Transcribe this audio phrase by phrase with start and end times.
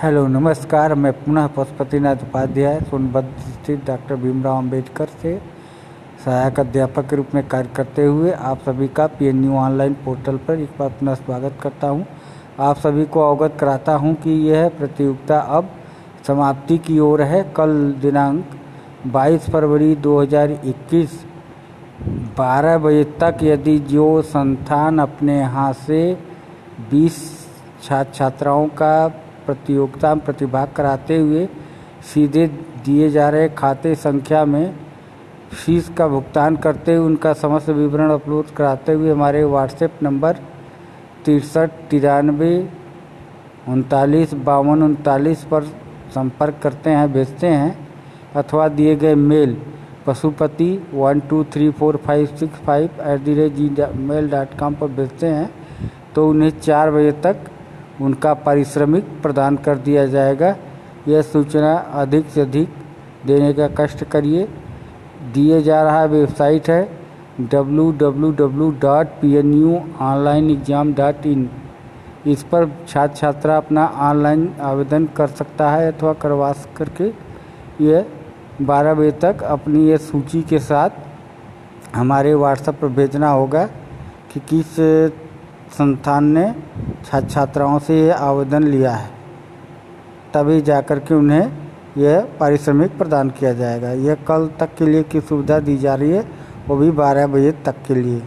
[0.00, 5.36] hello नमस्कार मैं पुनः पशुपतिनाथ उपाध्याय सोनभद्र स्थित डॉक्टर भीमराव अंबेडकर से
[6.24, 10.60] सहायक अध्यापक के रूप में कार्य करते हुए आप सभी का पी ऑनलाइन पोर्टल पर
[10.60, 12.02] एक बार पुनः स्वागत करता हूं
[12.64, 15.70] आप सभी को अवगत कराता हूं कि यह प्रतियोगिता अब
[16.26, 18.60] समाप्ति की ओर है कल दिनांक
[19.14, 21.18] 22 फरवरी 2021
[22.38, 26.02] बारह बजे तक यदि जो संस्थान अपने यहाँ से
[26.90, 27.22] बीस
[27.82, 31.46] छात्र छात्राओं का प्रतियोगिता में प्रतिभाग कराते हुए
[32.04, 32.46] सीधे
[32.84, 34.74] दिए जा रहे खाते संख्या में
[35.54, 40.40] फीस का भुगतान करते हुए उनका समस्त विवरण अपलोड कराते हुए हमारे व्हाट्सएप नंबर
[41.24, 42.52] तिरसठ तिरानवे
[43.68, 45.64] उनतालीस बावन उनतालीस पर
[46.14, 47.76] संपर्क करते हैं भेजते हैं
[48.36, 49.56] अथवा दिए गए mail
[50.06, 53.70] Pashupati one two three four five six five at the rate ji
[54.02, 55.50] mail dot com पर भेजते हैं
[56.14, 57.46] तो उन्हें चार बजे तक
[58.00, 60.54] उनका पारिश्रमिक प्रदान कर दिया जाएगा
[61.08, 62.68] यह सूचना अधिक से अधिक
[63.26, 64.48] देने का कष्ट करिए
[65.34, 66.82] दिए जा रहा वेबसाइट है
[67.52, 71.48] W W W dot P N U online exam dot in
[72.26, 77.10] इस पर छात्र छात्रा अपना ऑनलाइन आवेदन कर सकता है अथवा करवा करके
[77.80, 78.06] यह
[78.62, 83.64] बारह बजे तक अपनी यह सूची के साथ हमारे व्हाट्सएप पर भेजना होगा
[84.32, 84.76] कि किस
[85.74, 86.44] संस्थान ने
[87.04, 89.10] छात्र छात्राओं से ये आवेदन लिया है
[90.34, 95.20] तभी जाकर के उन्हें यह पारिश्रमिक प्रदान किया जाएगा यह कल तक के लिए की
[95.22, 96.24] सुविधा दी जा रही है
[96.68, 98.22] वो भी बारह बजे तक के लिए